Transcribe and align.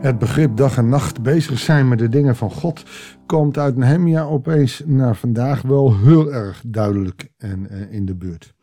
Het 0.00 0.18
begrip 0.18 0.56
dag 0.56 0.76
en 0.76 0.88
nacht 0.88 1.22
bezig 1.22 1.58
zijn 1.58 1.88
met 1.88 1.98
de 1.98 2.08
dingen 2.08 2.36
van 2.36 2.50
God 2.50 2.82
komt 3.26 3.58
uit 3.58 3.76
Nehemia 3.76 4.22
opeens 4.22 4.82
naar 4.86 5.16
vandaag 5.16 5.62
wel 5.62 5.98
heel 5.98 6.32
erg 6.32 6.62
duidelijk 6.66 7.28
en 7.38 7.66
uh, 7.70 7.92
in 7.92 8.06
de 8.06 8.14
buurt. 8.14 8.54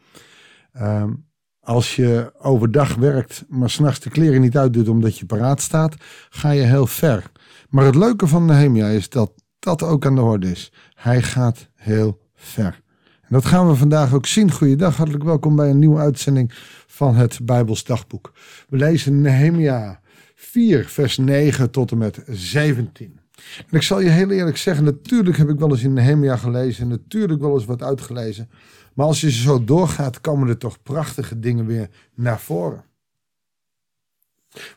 Um, 0.81 1.25
als 1.59 1.95
je 1.95 2.33
overdag 2.37 2.95
werkt, 2.95 3.45
maar 3.49 3.69
s'nachts 3.69 3.99
de 3.99 4.09
kleren 4.09 4.41
niet 4.41 4.57
uitdoet 4.57 4.89
omdat 4.89 5.17
je 5.17 5.25
paraat 5.25 5.61
staat, 5.61 5.95
ga 6.29 6.49
je 6.49 6.61
heel 6.61 6.87
ver. 6.87 7.31
Maar 7.69 7.85
het 7.85 7.95
leuke 7.95 8.27
van 8.27 8.45
Nehemia 8.45 8.87
is 8.87 9.09
dat 9.09 9.31
dat 9.59 9.83
ook 9.83 10.05
aan 10.05 10.15
de 10.15 10.21
orde 10.21 10.51
is. 10.51 10.71
Hij 10.93 11.21
gaat 11.21 11.69
heel 11.75 12.21
ver. 12.35 12.81
En 13.21 13.29
dat 13.29 13.45
gaan 13.45 13.67
we 13.67 13.75
vandaag 13.75 14.13
ook 14.13 14.25
zien. 14.25 14.51
Goeiedag, 14.51 14.97
hartelijk 14.97 15.23
welkom 15.23 15.55
bij 15.55 15.69
een 15.69 15.79
nieuwe 15.79 15.99
uitzending 15.99 16.51
van 16.87 17.15
het 17.15 17.39
Bijbels 17.43 17.83
Dagboek. 17.83 18.33
We 18.69 18.77
lezen 18.77 19.21
Nehemia 19.21 20.03
4, 20.45 20.85
vers 20.85 21.17
9 21.17 21.71
tot 21.71 21.91
en 21.91 21.97
met 21.97 22.23
17. 22.27 23.19
En 23.57 23.77
ik 23.77 23.81
zal 23.81 23.99
je 23.99 24.09
heel 24.09 24.29
eerlijk 24.29 24.57
zeggen, 24.57 24.83
natuurlijk 24.83 25.37
heb 25.37 25.49
ik 25.49 25.59
wel 25.59 25.69
eens 25.69 25.83
in 25.83 25.93
Nehemia 25.93 26.35
gelezen, 26.35 26.87
natuurlijk 26.87 27.41
wel 27.41 27.53
eens 27.53 27.65
wat 27.65 27.83
uitgelezen. 27.83 28.49
Maar 28.93 29.05
als 29.05 29.21
je 29.21 29.31
zo 29.31 29.63
doorgaat, 29.63 30.21
komen 30.21 30.47
er 30.47 30.57
toch 30.57 30.83
prachtige 30.83 31.39
dingen 31.39 31.65
weer 31.65 31.89
naar 32.13 32.39
voren. 32.39 32.83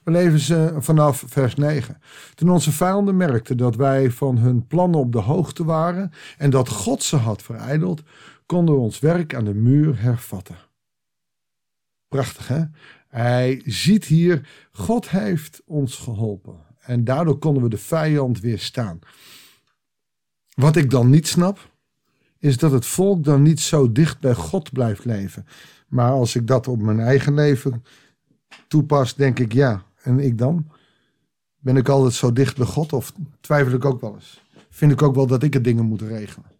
We 0.04 0.10
leven 0.10 0.38
ze 0.38 0.74
vanaf 0.78 1.24
vers 1.26 1.54
9. 1.54 2.00
Toen 2.34 2.50
onze 2.50 2.72
vijanden 2.72 3.16
merkten 3.16 3.56
dat 3.56 3.76
wij 3.76 4.10
van 4.10 4.38
hun 4.38 4.66
plannen 4.66 5.00
op 5.00 5.12
de 5.12 5.20
hoogte 5.20 5.64
waren 5.64 6.12
en 6.38 6.50
dat 6.50 6.68
God 6.68 7.02
ze 7.02 7.16
had 7.16 7.42
verijdeld, 7.42 8.02
konden 8.46 8.74
we 8.74 8.80
ons 8.80 8.98
werk 8.98 9.34
aan 9.34 9.44
de 9.44 9.54
muur 9.54 10.00
hervatten. 10.00 10.56
Prachtig 12.08 12.48
hè? 12.48 12.62
Hij 13.08 13.62
ziet 13.64 14.04
hier, 14.04 14.48
God 14.72 15.10
heeft 15.10 15.62
ons 15.66 15.96
geholpen. 15.96 16.66
En 16.80 17.04
daardoor 17.04 17.38
konden 17.38 17.62
we 17.62 17.68
de 17.68 17.78
vijand 17.78 18.40
weerstaan. 18.40 18.98
Wat 20.54 20.76
ik 20.76 20.90
dan 20.90 21.10
niet 21.10 21.26
snap, 21.26 21.70
is 22.38 22.56
dat 22.56 22.72
het 22.72 22.86
volk 22.86 23.24
dan 23.24 23.42
niet 23.42 23.60
zo 23.60 23.92
dicht 23.92 24.20
bij 24.20 24.34
God 24.34 24.72
blijft 24.72 25.04
leven. 25.04 25.46
Maar 25.88 26.10
als 26.10 26.36
ik 26.36 26.46
dat 26.46 26.68
op 26.68 26.82
mijn 26.82 27.00
eigen 27.00 27.34
leven 27.34 27.84
toepas, 28.68 29.14
denk 29.14 29.38
ik 29.38 29.52
ja. 29.52 29.82
En 30.02 30.18
ik 30.18 30.38
dan? 30.38 30.66
Ben 31.58 31.76
ik 31.76 31.88
altijd 31.88 32.14
zo 32.14 32.32
dicht 32.32 32.56
bij 32.56 32.66
God 32.66 32.92
of 32.92 33.12
twijfel 33.40 33.74
ik 33.74 33.84
ook 33.84 34.00
wel 34.00 34.14
eens? 34.14 34.42
Vind 34.70 34.92
ik 34.92 35.02
ook 35.02 35.14
wel 35.14 35.26
dat 35.26 35.42
ik 35.42 35.54
het 35.54 35.64
dingen 35.64 35.84
moet 35.84 36.02
regelen? 36.02 36.50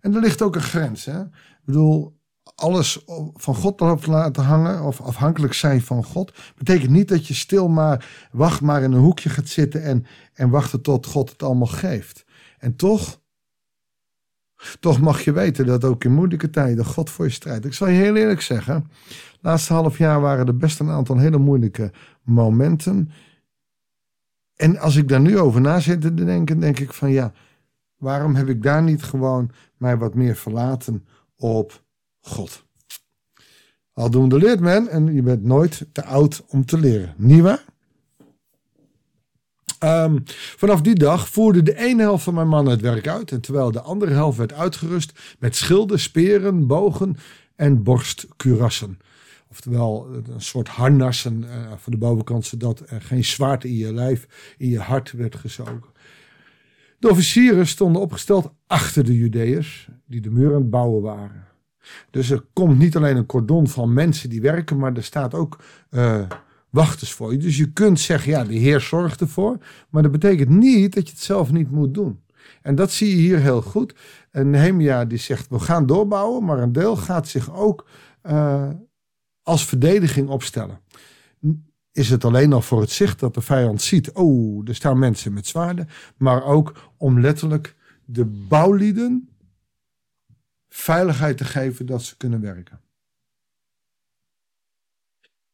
En 0.00 0.14
er 0.14 0.20
ligt 0.20 0.42
ook 0.42 0.54
een 0.54 0.60
grens. 0.60 1.04
Hè? 1.04 1.20
Ik 1.20 1.64
bedoel, 1.64 2.17
alles 2.58 3.04
van 3.34 3.54
God 3.54 4.06
laten 4.06 4.44
hangen 4.44 4.82
of 4.82 5.00
afhankelijk 5.00 5.52
zijn 5.52 5.80
van 5.80 6.04
God, 6.04 6.32
betekent 6.56 6.90
niet 6.90 7.08
dat 7.08 7.26
je 7.26 7.34
stil 7.34 7.68
maar 7.68 8.28
wacht 8.32 8.60
maar 8.60 8.82
in 8.82 8.92
een 8.92 9.00
hoekje 9.00 9.28
gaat 9.28 9.48
zitten 9.48 9.82
en, 9.82 10.06
en 10.34 10.50
wachten 10.50 10.82
tot 10.82 11.06
God 11.06 11.30
het 11.30 11.42
allemaal 11.42 11.66
geeft. 11.66 12.24
En 12.58 12.76
toch, 12.76 13.20
toch 14.80 15.00
mag 15.00 15.20
je 15.20 15.32
weten 15.32 15.66
dat 15.66 15.84
ook 15.84 16.04
in 16.04 16.12
moeilijke 16.12 16.50
tijden 16.50 16.84
God 16.84 17.10
voor 17.10 17.24
je 17.24 17.30
strijdt. 17.30 17.64
Ik 17.64 17.74
zal 17.74 17.88
je 17.88 18.00
heel 18.00 18.16
eerlijk 18.16 18.40
zeggen, 18.40 18.90
laatste 19.40 19.72
half 19.72 19.98
jaar 19.98 20.20
waren 20.20 20.46
er 20.46 20.56
best 20.56 20.80
een 20.80 20.90
aantal 20.90 21.18
hele 21.18 21.38
moeilijke 21.38 21.92
momenten. 22.22 23.10
En 24.56 24.78
als 24.78 24.96
ik 24.96 25.08
daar 25.08 25.20
nu 25.20 25.38
over 25.38 25.60
na 25.60 25.80
zit 25.80 26.00
te 26.00 26.14
denken, 26.14 26.60
denk 26.60 26.78
ik 26.78 26.92
van 26.92 27.10
ja, 27.10 27.32
waarom 27.96 28.34
heb 28.34 28.48
ik 28.48 28.62
daar 28.62 28.82
niet 28.82 29.02
gewoon 29.02 29.50
mij 29.76 29.96
wat 29.96 30.14
meer 30.14 30.36
verlaten 30.36 31.06
op 31.36 31.86
God. 32.20 32.66
Aldoende 33.92 34.38
leert 34.38 34.60
men 34.60 34.88
en 34.88 35.14
je 35.14 35.22
bent 35.22 35.42
nooit 35.42 35.86
te 35.92 36.04
oud 36.04 36.44
om 36.48 36.64
te 36.64 36.78
leren. 36.78 37.14
Niet? 37.16 37.66
Um, 39.84 40.22
vanaf 40.56 40.80
die 40.80 40.94
dag 40.94 41.28
voerde 41.28 41.62
de 41.62 41.76
ene 41.76 42.02
helft 42.02 42.24
van 42.24 42.34
mijn 42.34 42.48
mannen 42.48 42.72
het 42.72 42.82
werk 42.82 43.08
uit. 43.08 43.32
En 43.32 43.40
terwijl 43.40 43.70
de 43.70 43.80
andere 43.80 44.12
helft 44.12 44.38
werd 44.38 44.52
uitgerust 44.52 45.36
met 45.38 45.56
schilden, 45.56 46.00
speren, 46.00 46.66
bogen 46.66 47.16
en 47.56 47.82
borstkurassen. 47.82 48.98
Oftewel 49.50 50.06
een 50.12 50.40
soort 50.40 50.68
harnassen 50.68 51.42
uh, 51.42 51.72
voor 51.76 51.92
de 51.92 51.98
bovenkant, 51.98 52.46
zodat 52.46 52.82
er 52.86 53.02
geen 53.02 53.24
zwaard 53.24 53.64
in 53.64 53.76
je 53.76 53.94
lijf, 53.94 54.54
in 54.58 54.68
je 54.68 54.78
hart 54.78 55.12
werd 55.12 55.36
gezogen. 55.36 55.92
De 56.98 57.10
officieren 57.10 57.66
stonden 57.66 58.02
opgesteld 58.02 58.52
achter 58.66 59.04
de 59.04 59.16
Judeërs, 59.16 59.88
die 60.06 60.20
de 60.20 60.30
muur 60.30 60.54
aan 60.54 60.60
het 60.60 60.70
bouwen 60.70 61.02
waren. 61.02 61.46
Dus 62.10 62.30
er 62.30 62.44
komt 62.52 62.78
niet 62.78 62.96
alleen 62.96 63.16
een 63.16 63.26
cordon 63.26 63.68
van 63.68 63.92
mensen 63.92 64.30
die 64.30 64.40
werken, 64.40 64.78
maar 64.78 64.96
er 64.96 65.04
staat 65.04 65.34
ook 65.34 65.58
uh, 65.90 66.22
wachters 66.70 67.12
voor 67.12 67.32
je. 67.32 67.38
Dus 67.38 67.56
je 67.56 67.72
kunt 67.72 68.00
zeggen, 68.00 68.30
ja, 68.30 68.44
de 68.44 68.54
Heer 68.54 68.80
zorgt 68.80 69.20
ervoor. 69.20 69.58
Maar 69.90 70.02
dat 70.02 70.12
betekent 70.12 70.48
niet 70.48 70.94
dat 70.94 71.06
je 71.06 71.12
het 71.12 71.22
zelf 71.22 71.52
niet 71.52 71.70
moet 71.70 71.94
doen. 71.94 72.20
En 72.62 72.74
dat 72.74 72.90
zie 72.90 73.08
je 73.08 73.16
hier 73.16 73.38
heel 73.38 73.62
goed. 73.62 73.94
En 74.30 74.50
Nehemia 74.50 75.04
die 75.04 75.18
zegt, 75.18 75.48
we 75.48 75.58
gaan 75.58 75.86
doorbouwen, 75.86 76.44
maar 76.44 76.58
een 76.58 76.72
deel 76.72 76.96
gaat 76.96 77.28
zich 77.28 77.54
ook 77.54 77.86
uh, 78.22 78.70
als 79.42 79.66
verdediging 79.66 80.28
opstellen. 80.28 80.80
Is 81.92 82.10
het 82.10 82.24
alleen 82.24 82.52
al 82.52 82.62
voor 82.62 82.80
het 82.80 82.90
zicht 82.90 83.20
dat 83.20 83.34
de 83.34 83.40
vijand 83.40 83.82
ziet, 83.82 84.12
oh, 84.12 84.68
er 84.68 84.74
staan 84.74 84.98
mensen 84.98 85.32
met 85.32 85.46
zwaarden. 85.46 85.88
Maar 86.16 86.44
ook 86.44 86.90
om 86.96 87.20
letterlijk 87.20 87.76
de 88.04 88.24
bouwlieden 88.24 89.28
veiligheid 90.68 91.36
te 91.36 91.44
geven 91.44 91.86
dat 91.86 92.02
ze 92.02 92.16
kunnen 92.16 92.40
werken. 92.40 92.80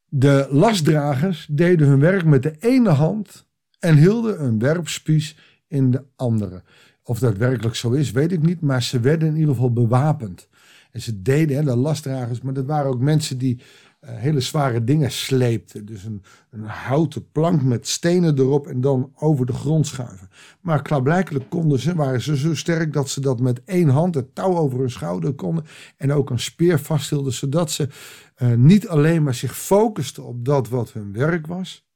De 0.08 0.46
lastdragers 0.50 1.46
deden 1.50 1.88
hun 1.88 2.00
werk 2.00 2.24
met 2.24 2.42
de 2.42 2.56
ene 2.58 2.90
hand 2.90 3.46
en 3.78 3.96
hielden 3.96 4.44
een 4.44 4.58
werpspies 4.58 5.36
in 5.66 5.90
de 5.90 6.04
andere. 6.16 6.62
Of 7.02 7.18
dat 7.18 7.36
werkelijk 7.36 7.76
zo 7.76 7.90
is, 7.90 8.10
weet 8.10 8.32
ik 8.32 8.42
niet, 8.42 8.60
maar 8.60 8.82
ze 8.82 9.00
werden 9.00 9.28
in 9.28 9.36
ieder 9.36 9.54
geval 9.54 9.72
bewapend. 9.72 10.48
En 10.90 11.00
ze 11.00 11.22
deden, 11.22 11.56
hè, 11.56 11.62
de 11.62 11.76
lastdragers, 11.76 12.40
maar 12.40 12.52
dat 12.52 12.66
waren 12.66 12.90
ook 12.90 13.00
mensen 13.00 13.38
die 13.38 13.60
hele 14.04 14.40
zware 14.40 14.84
dingen 14.84 15.10
sleepte. 15.10 15.84
Dus 15.84 16.04
een, 16.04 16.22
een, 16.50 16.64
houten 16.64 17.30
plank 17.32 17.62
met 17.62 17.88
stenen 17.88 18.38
erop 18.38 18.66
en 18.66 18.80
dan 18.80 19.12
over 19.14 19.46
de 19.46 19.52
grond 19.52 19.86
schuiven. 19.86 20.28
Maar 20.60 20.82
klaarblijkelijk 20.82 21.50
konden 21.50 21.78
ze, 21.78 21.94
waren 21.94 22.20
ze 22.20 22.36
zo 22.36 22.54
sterk 22.54 22.92
dat 22.92 23.08
ze 23.08 23.20
dat 23.20 23.40
met 23.40 23.64
één 23.64 23.88
hand, 23.88 24.14
het 24.14 24.34
touw 24.34 24.56
over 24.56 24.78
hun 24.78 24.90
schouder 24.90 25.32
konden. 25.32 25.64
En 25.96 26.12
ook 26.12 26.30
een 26.30 26.40
speer 26.40 26.78
vasthielden, 26.78 27.32
zodat 27.32 27.70
ze 27.70 27.88
uh, 28.36 28.54
niet 28.54 28.88
alleen 28.88 29.22
maar 29.22 29.34
zich 29.34 29.56
focusten 29.56 30.24
op 30.24 30.44
dat 30.44 30.68
wat 30.68 30.92
hun 30.92 31.12
werk 31.12 31.46
was. 31.46 31.88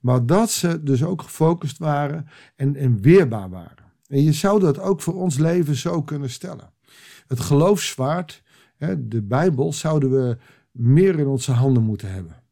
Maar 0.00 0.26
dat 0.26 0.50
ze 0.50 0.82
dus 0.82 1.04
ook 1.04 1.22
gefocust 1.22 1.78
waren 1.78 2.28
en, 2.56 2.76
en 2.76 3.00
weerbaar 3.00 3.50
waren. 3.50 3.84
En 4.08 4.22
je 4.22 4.32
zou 4.32 4.60
dat 4.60 4.78
ook 4.78 5.00
voor 5.00 5.14
ons 5.14 5.38
leven 5.38 5.74
zo 5.74 6.02
kunnen 6.02 6.30
stellen. 6.30 6.72
Het 7.26 7.40
geloofswaard, 7.40 8.42
de 8.98 9.22
Bijbel, 9.22 9.72
zouden 9.72 10.10
we 10.10 10.38
meer 10.76 11.18
in 11.18 11.26
onze 11.26 11.52
handen 11.52 11.82
moeten 11.82 12.12
hebben. 12.12 12.42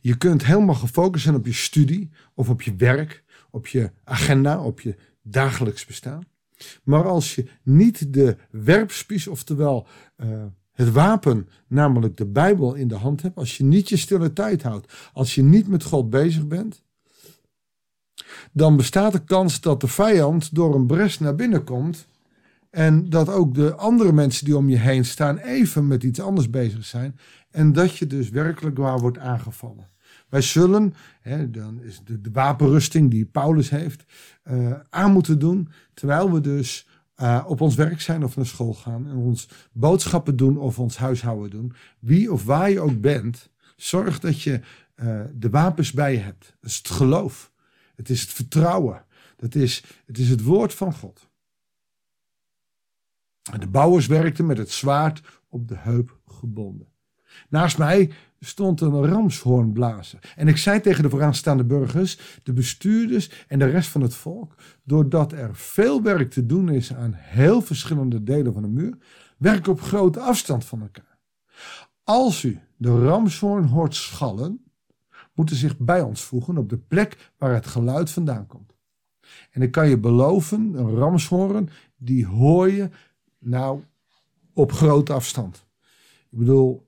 Je 0.00 0.16
kunt 0.16 0.44
helemaal 0.44 0.74
gefocust 0.74 1.24
zijn 1.24 1.36
op 1.36 1.46
je 1.46 1.52
studie 1.52 2.10
of 2.34 2.48
op 2.48 2.62
je 2.62 2.74
werk, 2.76 3.24
op 3.50 3.66
je 3.66 3.90
agenda, 4.04 4.62
op 4.62 4.80
je 4.80 4.96
dagelijks 5.22 5.86
bestaan. 5.86 6.26
Maar 6.82 7.08
als 7.08 7.34
je 7.34 7.46
niet 7.62 8.12
de 8.12 8.36
werpspies, 8.50 9.26
oftewel 9.26 9.86
uh, 10.16 10.44
het 10.72 10.90
wapen, 10.90 11.48
namelijk 11.66 12.16
de 12.16 12.26
Bijbel 12.26 12.74
in 12.74 12.88
de 12.88 12.94
hand 12.94 13.22
hebt, 13.22 13.36
als 13.36 13.56
je 13.56 13.64
niet 13.64 13.88
je 13.88 13.96
stille 13.96 14.32
tijd 14.32 14.62
houdt, 14.62 14.92
als 15.12 15.34
je 15.34 15.42
niet 15.42 15.68
met 15.68 15.82
God 15.82 16.10
bezig 16.10 16.46
bent, 16.46 16.82
dan 18.52 18.76
bestaat 18.76 19.12
de 19.12 19.24
kans 19.24 19.60
dat 19.60 19.80
de 19.80 19.88
vijand 19.88 20.54
door 20.54 20.74
een 20.74 20.86
bres 20.86 21.18
naar 21.18 21.34
binnen 21.34 21.64
komt 21.64 22.06
en 22.72 23.08
dat 23.10 23.28
ook 23.28 23.54
de 23.54 23.74
andere 23.74 24.12
mensen 24.12 24.44
die 24.44 24.56
om 24.56 24.68
je 24.68 24.78
heen 24.78 25.04
staan 25.04 25.38
even 25.38 25.86
met 25.86 26.02
iets 26.02 26.20
anders 26.20 26.50
bezig 26.50 26.84
zijn. 26.84 27.18
En 27.50 27.72
dat 27.72 27.96
je 27.96 28.06
dus 28.06 28.28
werkelijk 28.28 28.78
waar 28.78 28.98
wordt 28.98 29.18
aangevallen. 29.18 29.90
Wij 30.28 30.40
zullen, 30.40 30.94
hè, 31.20 31.50
dan 31.50 31.82
is 31.82 32.00
de, 32.04 32.30
wapenrusting 32.32 33.10
die 33.10 33.24
Paulus 33.24 33.70
heeft, 33.70 34.04
uh, 34.44 34.72
aan 34.90 35.12
moeten 35.12 35.38
doen. 35.38 35.68
Terwijl 35.94 36.32
we 36.32 36.40
dus 36.40 36.88
uh, 37.16 37.44
op 37.46 37.60
ons 37.60 37.74
werk 37.74 38.00
zijn 38.00 38.24
of 38.24 38.36
naar 38.36 38.46
school 38.46 38.74
gaan. 38.74 39.08
En 39.08 39.16
ons 39.16 39.48
boodschappen 39.72 40.36
doen 40.36 40.58
of 40.58 40.78
ons 40.78 40.96
huishouden 40.96 41.50
doen. 41.50 41.72
Wie 41.98 42.32
of 42.32 42.44
waar 42.44 42.70
je 42.70 42.80
ook 42.80 43.00
bent, 43.00 43.50
zorg 43.76 44.20
dat 44.20 44.42
je 44.42 44.60
uh, 44.96 45.20
de 45.34 45.50
wapens 45.50 45.92
bij 45.92 46.12
je 46.12 46.18
hebt. 46.18 46.56
Dat 46.60 46.70
is 46.70 46.76
het 46.76 46.88
geloof. 46.88 47.52
Het 47.96 48.10
is 48.10 48.20
het 48.20 48.30
vertrouwen. 48.30 49.04
Dat 49.36 49.54
is, 49.54 49.84
het 50.06 50.18
is 50.18 50.28
het 50.28 50.42
woord 50.42 50.74
van 50.74 50.92
God. 50.92 51.30
De 53.42 53.66
bouwers 53.66 54.06
werkten 54.06 54.46
met 54.46 54.58
het 54.58 54.70
zwaard 54.70 55.22
op 55.48 55.68
de 55.68 55.76
heup 55.76 56.18
gebonden. 56.26 56.86
Naast 57.48 57.78
mij 57.78 58.10
stond 58.40 58.80
een 58.80 59.06
ramshoornblazer. 59.06 60.18
En 60.36 60.48
ik 60.48 60.56
zei 60.56 60.80
tegen 60.80 61.02
de 61.02 61.10
vooraanstaande 61.10 61.64
burgers, 61.64 62.40
de 62.42 62.52
bestuurders 62.52 63.44
en 63.48 63.58
de 63.58 63.66
rest 63.66 63.88
van 63.88 64.00
het 64.00 64.14
volk, 64.14 64.54
doordat 64.84 65.32
er 65.32 65.56
veel 65.56 66.02
werk 66.02 66.30
te 66.30 66.46
doen 66.46 66.68
is 66.68 66.94
aan 66.94 67.12
heel 67.14 67.62
verschillende 67.62 68.22
delen 68.22 68.52
van 68.52 68.62
de 68.62 68.68
muur, 68.68 68.98
werk 69.38 69.66
op 69.66 69.80
grote 69.80 70.20
afstand 70.20 70.64
van 70.64 70.80
elkaar. 70.80 71.18
Als 72.04 72.42
u 72.42 72.60
de 72.76 73.04
ramshoorn 73.04 73.64
hoort 73.64 73.94
schallen, 73.94 74.64
moeten 75.34 75.56
zich 75.56 75.78
bij 75.78 76.00
ons 76.00 76.22
voegen 76.22 76.56
op 76.56 76.68
de 76.68 76.78
plek 76.78 77.32
waar 77.38 77.54
het 77.54 77.66
geluid 77.66 78.10
vandaan 78.10 78.46
komt. 78.46 78.74
En 79.50 79.62
ik 79.62 79.70
kan 79.70 79.88
je 79.88 79.98
beloven, 79.98 80.74
een 80.74 80.94
ramshoorn, 80.94 81.68
die 81.96 82.26
hoor 82.26 82.70
je 82.70 82.90
nou 83.42 83.80
op 84.54 84.72
grote 84.72 85.12
afstand. 85.12 85.66
Ik 86.30 86.38
bedoel, 86.38 86.86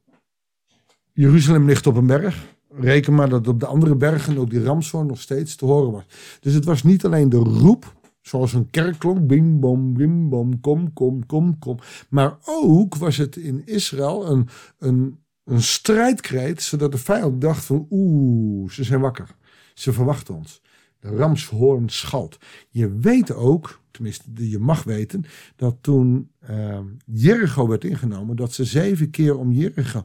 Jeruzalem 1.12 1.66
ligt 1.66 1.86
op 1.86 1.96
een 1.96 2.06
berg. 2.06 2.52
Reken 2.68 3.14
maar 3.14 3.28
dat 3.28 3.48
op 3.48 3.60
de 3.60 3.66
andere 3.66 3.94
bergen 3.94 4.38
ook 4.38 4.50
die 4.50 4.62
ramshoorn 4.62 5.06
nog 5.06 5.20
steeds 5.20 5.56
te 5.56 5.64
horen 5.64 5.92
was. 5.92 6.04
Dus 6.40 6.54
het 6.54 6.64
was 6.64 6.82
niet 6.82 7.04
alleen 7.04 7.28
de 7.28 7.36
roep, 7.36 7.94
zoals 8.20 8.52
een 8.52 8.70
kerkklok, 8.70 9.26
bim 9.26 9.60
bom, 9.60 9.94
bim 9.94 10.28
bom, 10.28 10.60
kom, 10.60 10.92
kom, 10.92 11.26
kom, 11.26 11.58
kom. 11.58 11.78
Maar 12.08 12.36
ook 12.44 12.96
was 12.96 13.16
het 13.16 13.36
in 13.36 13.62
Israël 13.66 14.30
een, 14.30 14.48
een, 14.78 15.18
een 15.44 15.62
strijdkreet, 15.62 16.62
zodat 16.62 16.92
de 16.92 16.98
vijand 16.98 17.40
dacht 17.40 17.64
van 17.64 17.86
oeh, 17.90 18.70
ze 18.70 18.84
zijn 18.84 19.00
wakker. 19.00 19.36
Ze 19.74 19.92
verwachten 19.92 20.34
ons. 20.34 20.62
De 21.04 21.16
ramshoorn 21.16 21.88
schalt. 21.88 22.38
Je 22.68 22.98
weet 22.98 23.32
ook, 23.32 23.80
tenminste 23.90 24.50
je 24.50 24.58
mag 24.58 24.82
weten, 24.82 25.24
dat 25.56 25.76
toen 25.80 26.30
uh, 26.50 26.80
Jericho 27.04 27.68
werd 27.68 27.84
ingenomen, 27.84 28.36
dat 28.36 28.52
ze 28.52 28.64
zeven 28.64 29.10
keer 29.10 29.38
om 29.38 29.52
Jericho 29.52 30.04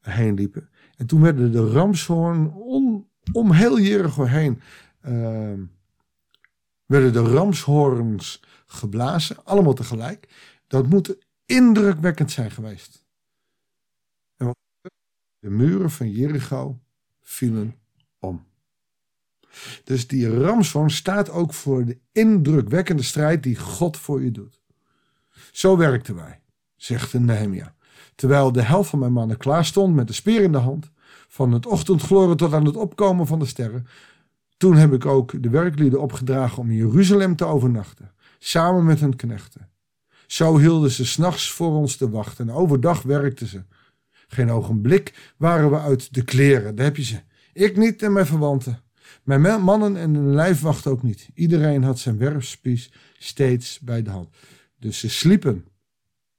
heen 0.00 0.34
liepen. 0.34 0.68
En 0.96 1.06
toen 1.06 1.20
werden 1.20 1.52
de 1.52 1.70
ramshoorn 1.70 2.52
om, 3.32 3.52
heel 3.52 3.80
Jericho 3.80 4.24
heen, 4.24 4.60
uh, 5.06 5.52
werden 6.86 7.12
de 7.12 7.22
ramshoorns 7.22 8.42
geblazen, 8.66 9.44
allemaal 9.44 9.74
tegelijk. 9.74 10.28
Dat 10.66 10.88
moet 10.88 11.16
indrukwekkend 11.46 12.30
zijn 12.30 12.50
geweest. 12.50 13.04
En 14.36 14.46
wat 14.46 14.56
de 15.38 15.50
muren 15.50 15.90
van 15.90 16.10
Jericho 16.10 16.78
vielen 17.20 17.74
om. 18.18 18.46
Dus 19.84 20.06
die 20.06 20.40
ramshoorn 20.40 20.90
staat 20.90 21.30
ook 21.30 21.54
voor 21.54 21.84
de 21.84 21.98
indrukwekkende 22.12 23.02
strijd 23.02 23.42
die 23.42 23.56
God 23.56 23.96
voor 23.96 24.22
je 24.22 24.30
doet. 24.30 24.60
Zo 25.52 25.76
werkten 25.76 26.14
wij, 26.14 26.40
zegt 26.76 27.12
de 27.12 27.20
Nehemia. 27.20 27.74
Terwijl 28.14 28.52
de 28.52 28.62
helft 28.62 28.90
van 28.90 28.98
mijn 28.98 29.12
mannen 29.12 29.36
klaar 29.36 29.64
stond 29.64 29.94
met 29.94 30.06
de 30.06 30.12
speer 30.12 30.42
in 30.42 30.52
de 30.52 30.58
hand, 30.58 30.90
van 31.28 31.52
het 31.52 31.66
ochtendgloren 31.66 32.36
tot 32.36 32.52
aan 32.52 32.64
het 32.64 32.76
opkomen 32.76 33.26
van 33.26 33.38
de 33.38 33.46
sterren, 33.46 33.86
toen 34.56 34.76
heb 34.76 34.92
ik 34.92 35.06
ook 35.06 35.42
de 35.42 35.48
werklieden 35.48 36.00
opgedragen 36.00 36.58
om 36.58 36.70
in 36.70 36.76
Jeruzalem 36.76 37.36
te 37.36 37.44
overnachten, 37.44 38.12
samen 38.38 38.84
met 38.84 39.00
hun 39.00 39.16
knechten. 39.16 39.68
Zo 40.26 40.58
hielden 40.58 40.90
ze 40.90 41.06
s'nachts 41.06 41.52
voor 41.52 41.72
ons 41.72 41.96
te 41.96 42.10
wachten 42.10 42.48
en 42.48 42.54
overdag 42.54 43.02
werkten 43.02 43.46
ze. 43.46 43.64
Geen 44.28 44.50
ogenblik 44.50 45.34
waren 45.36 45.70
we 45.70 45.78
uit 45.78 46.14
de 46.14 46.22
kleren, 46.22 46.74
daar 46.74 46.84
heb 46.84 46.96
je 46.96 47.04
ze. 47.04 47.20
Ik 47.52 47.76
niet 47.76 48.02
en 48.02 48.12
mijn 48.12 48.26
verwanten. 48.26 48.82
Mijn 49.22 49.62
mannen 49.62 49.96
en 49.96 50.12
de 50.12 50.18
lijfwacht 50.18 50.86
ook 50.86 51.02
niet. 51.02 51.28
Iedereen 51.34 51.82
had 51.82 51.98
zijn 51.98 52.18
werfspies 52.18 52.92
steeds 53.18 53.80
bij 53.80 54.02
de 54.02 54.10
hand. 54.10 54.28
Dus 54.78 54.98
ze 54.98 55.08
sliepen 55.08 55.64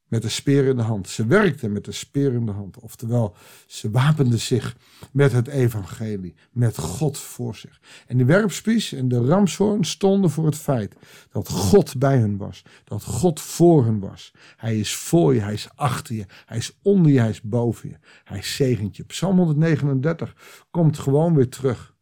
met 0.09 0.21
de 0.21 0.29
speer 0.29 0.65
in 0.65 0.75
de 0.75 0.81
hand. 0.81 1.09
Ze 1.09 1.25
werkten 1.25 1.71
met 1.71 1.85
de 1.85 1.91
speer 1.91 2.33
in 2.33 2.45
de 2.45 2.51
hand. 2.51 2.79
Oftewel, 2.79 3.35
ze 3.67 3.91
wapenden 3.91 4.39
zich 4.39 4.77
met 5.11 5.31
het 5.31 5.47
evangelie, 5.47 6.35
met 6.51 6.77
God 6.77 7.17
voor 7.17 7.55
zich. 7.55 7.79
En 8.07 8.17
de 8.17 8.25
werpspies 8.25 8.93
en 8.93 9.07
de 9.07 9.25
ramshoorn 9.25 9.83
stonden 9.85 10.29
voor 10.29 10.45
het 10.45 10.57
feit 10.57 10.95
dat 11.31 11.49
God 11.49 11.97
bij 11.97 12.17
hen 12.17 12.37
was. 12.37 12.63
Dat 12.83 13.03
God 13.03 13.39
voor 13.39 13.85
hen 13.85 13.99
was. 13.99 14.31
Hij 14.57 14.79
is 14.79 14.95
voor 14.95 15.33
je, 15.33 15.41
hij 15.41 15.53
is 15.53 15.69
achter 15.75 16.15
je, 16.15 16.25
hij 16.45 16.57
is 16.57 16.77
onder 16.81 17.11
je, 17.11 17.19
hij 17.19 17.29
is 17.29 17.41
boven 17.41 17.89
je. 17.89 17.97
Hij 18.23 18.41
zegent 18.41 18.95
je. 18.95 19.03
Psalm 19.03 19.37
139 19.37 20.65
komt 20.71 20.99
gewoon 20.99 21.35
weer 21.35 21.49
terug. 21.49 21.97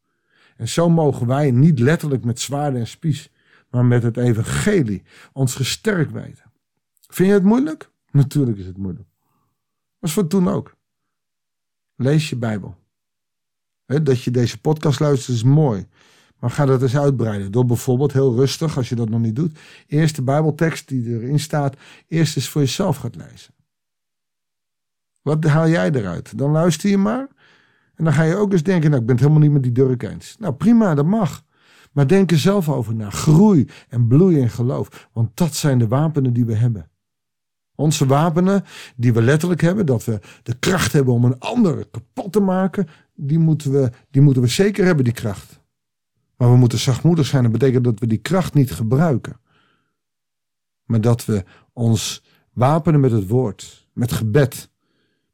En 0.57 0.67
zo 0.67 0.89
mogen 0.89 1.27
wij 1.27 1.51
niet 1.51 1.79
letterlijk 1.79 2.23
met 2.23 2.39
zwaarden 2.39 2.79
en 2.79 2.87
spies, 2.87 3.31
maar 3.69 3.85
met 3.85 4.03
het 4.03 4.17
evangelie 4.17 5.03
ons 5.33 5.55
gesterkt 5.55 6.11
weten. 6.11 6.51
Vind 7.07 7.27
je 7.27 7.33
het 7.33 7.43
moeilijk? 7.43 7.91
Natuurlijk 8.11 8.57
is 8.57 8.65
het 8.65 8.77
moeilijk. 8.77 9.07
Was 9.99 10.13
voor 10.13 10.27
toen 10.27 10.49
ook. 10.49 10.75
Lees 11.95 12.29
je 12.29 12.35
Bijbel. 12.35 12.75
dat 13.85 14.23
je 14.23 14.31
deze 14.31 14.61
podcast 14.61 14.99
luistert 14.99 15.35
is 15.35 15.43
mooi. 15.43 15.87
Maar 16.39 16.49
ga 16.49 16.65
dat 16.65 16.81
eens 16.81 16.97
uitbreiden. 16.97 17.51
Door 17.51 17.65
bijvoorbeeld 17.65 18.13
heel 18.13 18.35
rustig, 18.35 18.77
als 18.77 18.89
je 18.89 18.95
dat 18.95 19.09
nog 19.09 19.19
niet 19.19 19.35
doet, 19.35 19.59
eerst 19.87 20.15
de 20.15 20.21
Bijbeltekst 20.21 20.87
die 20.87 21.09
erin 21.09 21.39
staat, 21.39 21.75
eerst 22.07 22.35
eens 22.35 22.49
voor 22.49 22.61
jezelf 22.61 22.97
gaat 22.97 23.15
lezen. 23.15 23.53
Wat 25.21 25.43
haal 25.43 25.67
jij 25.67 25.91
eruit? 25.91 26.37
Dan 26.37 26.51
luister 26.51 26.89
je 26.89 26.97
maar. 26.97 27.27
En 27.97 28.03
dan 28.03 28.13
ga 28.13 28.23
je 28.23 28.35
ook 28.35 28.51
eens 28.51 28.63
denken, 28.63 28.89
nou, 28.89 29.01
ik 29.01 29.07
ben 29.07 29.15
het 29.15 29.25
helemaal 29.25 29.43
niet 29.43 29.53
met 29.53 29.63
die 29.63 29.71
Durk 29.71 30.03
eens. 30.03 30.35
Nou, 30.39 30.53
prima, 30.53 30.95
dat 30.95 31.05
mag. 31.05 31.45
Maar 31.91 32.07
denk 32.07 32.31
er 32.31 32.37
zelf 32.39 32.69
over 32.69 32.95
na. 32.95 33.09
Groei 33.09 33.67
en 33.89 34.07
bloei 34.07 34.39
in 34.39 34.49
geloof. 34.49 35.09
Want 35.13 35.37
dat 35.37 35.55
zijn 35.55 35.79
de 35.79 35.87
wapenen 35.87 36.33
die 36.33 36.45
we 36.45 36.55
hebben. 36.55 36.89
Onze 37.75 38.05
wapenen, 38.05 38.63
die 38.95 39.13
we 39.13 39.21
letterlijk 39.21 39.61
hebben, 39.61 39.85
dat 39.85 40.05
we 40.05 40.19
de 40.43 40.55
kracht 40.59 40.93
hebben 40.93 41.13
om 41.13 41.25
een 41.25 41.39
ander 41.39 41.87
kapot 41.91 42.31
te 42.31 42.39
maken, 42.39 42.87
die 43.15 43.39
moeten 43.39 43.71
we, 43.71 43.91
die 44.11 44.21
moeten 44.21 44.41
we 44.41 44.47
zeker 44.47 44.85
hebben, 44.85 45.03
die 45.03 45.13
kracht. 45.13 45.59
Maar 46.35 46.51
we 46.51 46.57
moeten 46.57 46.79
zachtmoedig 46.79 47.25
zijn. 47.25 47.43
Dat 47.43 47.51
betekent 47.51 47.83
dat 47.83 47.99
we 47.99 48.07
die 48.07 48.17
kracht 48.17 48.53
niet 48.53 48.71
gebruiken. 48.71 49.39
Maar 50.85 51.01
dat 51.01 51.25
we 51.25 51.43
ons 51.73 52.23
wapenen 52.53 52.99
met 52.99 53.11
het 53.11 53.27
woord, 53.27 53.87
met 53.93 54.11
gebed, 54.11 54.69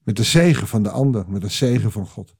met 0.04 0.15
de 0.15 0.24
zegen 0.24 0.68
van 0.68 0.83
de 0.83 0.89
ander, 0.89 1.25
met 1.27 1.42
de 1.42 1.50
zegen 1.50 1.92
van 1.92 2.07
God. 2.07 2.36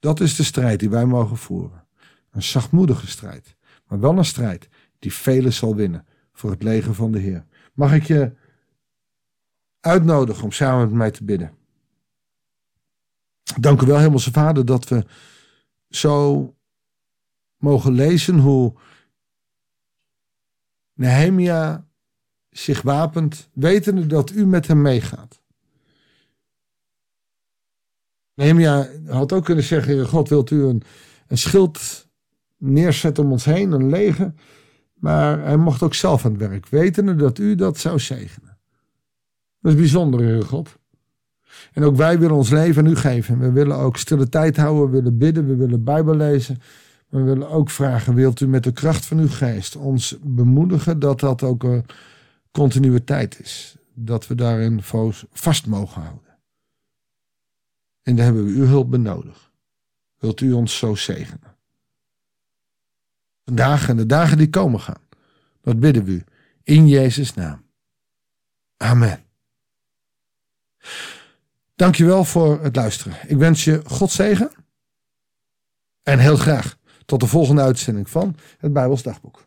Dat 0.00 0.20
is 0.20 0.36
de 0.36 0.44
strijd 0.44 0.80
die 0.80 0.90
wij 0.90 1.04
mogen 1.04 1.36
voeren. 1.36 1.84
Een 2.30 2.42
zachtmoedige 2.42 3.06
strijd, 3.06 3.56
maar 3.88 4.00
wel 4.00 4.18
een 4.18 4.24
strijd 4.24 4.68
die 4.98 5.12
velen 5.12 5.52
zal 5.52 5.74
winnen 5.74 6.06
voor 6.32 6.50
het 6.50 6.62
leger 6.62 6.94
van 6.94 7.12
de 7.12 7.18
Heer. 7.18 7.46
Mag 7.74 7.92
ik 7.92 8.02
je 8.02 8.32
uitnodigen 9.80 10.44
om 10.44 10.52
samen 10.52 10.80
met 10.80 10.96
mij 10.96 11.10
te 11.10 11.24
bidden? 11.24 11.54
Dank 13.60 13.82
u 13.82 13.86
wel, 13.86 13.98
Hemelse 13.98 14.30
Vader, 14.30 14.64
dat 14.64 14.88
we 14.88 15.04
zo 15.88 16.54
mogen 17.56 17.92
lezen 17.92 18.38
hoe 18.38 18.74
Nehemia 20.94 21.86
zich 22.50 22.82
wapent, 22.82 23.48
wetende 23.52 24.06
dat 24.06 24.30
u 24.30 24.46
met 24.46 24.66
hem 24.66 24.82
meegaat. 24.82 25.39
Nehemia 28.40 28.88
had 29.06 29.32
ook 29.32 29.44
kunnen 29.44 29.64
zeggen, 29.64 30.06
God, 30.06 30.28
wilt 30.28 30.50
u 30.50 30.64
een, 30.64 30.82
een 31.26 31.38
schild 31.38 32.06
neerzetten 32.58 33.24
om 33.24 33.32
ons 33.32 33.44
heen, 33.44 33.72
een 33.72 33.88
leger? 33.90 34.32
Maar 34.94 35.44
hij 35.44 35.56
mocht 35.56 35.82
ook 35.82 35.94
zelf 35.94 36.24
aan 36.24 36.30
het 36.30 36.40
werk, 36.40 36.66
wetende 36.66 37.16
dat 37.16 37.38
u 37.38 37.54
dat 37.54 37.78
zou 37.78 37.98
zegenen. 37.98 38.58
Dat 39.60 39.72
is 39.72 39.78
bijzonder, 39.78 40.20
Heer 40.20 40.42
God. 40.42 40.78
En 41.72 41.82
ook 41.82 41.96
wij 41.96 42.18
willen 42.18 42.36
ons 42.36 42.50
leven 42.50 42.84
aan 42.84 42.90
u 42.90 42.96
geven. 42.96 43.38
We 43.38 43.52
willen 43.52 43.76
ook 43.76 43.96
stille 43.96 44.28
tijd 44.28 44.56
houden, 44.56 44.84
we 44.84 44.90
willen 44.90 45.18
bidden, 45.18 45.46
we 45.46 45.56
willen 45.56 45.84
Bijbel 45.84 46.16
lezen. 46.16 46.58
We 47.08 47.22
willen 47.22 47.48
ook 47.48 47.70
vragen, 47.70 48.14
wilt 48.14 48.40
u 48.40 48.48
met 48.48 48.64
de 48.64 48.72
kracht 48.72 49.06
van 49.06 49.18
uw 49.18 49.28
geest 49.28 49.76
ons 49.76 50.18
bemoedigen 50.22 50.98
dat 50.98 51.20
dat 51.20 51.42
ook 51.42 51.62
een 51.62 51.84
continuïteit 52.50 53.40
is. 53.40 53.76
Dat 53.94 54.26
we 54.26 54.34
daarin 54.34 54.80
vast 55.32 55.66
mogen 55.66 56.02
houden. 56.02 56.29
En 58.10 58.16
daar 58.16 58.24
hebben 58.24 58.44
we 58.44 58.60
uw 58.60 58.66
hulp 58.66 58.90
benodigd. 58.90 59.50
Wilt 60.18 60.40
u 60.40 60.52
ons 60.52 60.78
zo 60.78 60.94
zegenen? 60.94 61.56
Vandaag 63.44 63.88
en 63.88 63.96
de 63.96 64.06
dagen 64.06 64.38
die 64.38 64.50
komen 64.50 64.80
gaan. 64.80 65.02
Dat 65.62 65.80
bidden 65.80 66.04
we 66.04 66.10
u. 66.10 66.24
In 66.62 66.88
Jezus' 66.88 67.34
naam. 67.34 67.64
Amen. 68.76 69.24
Dankjewel 71.74 72.24
voor 72.24 72.62
het 72.62 72.76
luisteren. 72.76 73.16
Ik 73.26 73.36
wens 73.36 73.64
je 73.64 73.82
God 73.84 74.10
zegen. 74.10 74.50
En 76.02 76.18
heel 76.18 76.36
graag 76.36 76.78
tot 77.04 77.20
de 77.20 77.26
volgende 77.26 77.62
uitzending 77.62 78.10
van 78.10 78.36
het 78.58 78.72
Bijbels 78.72 79.02
Dagboek. 79.02 79.46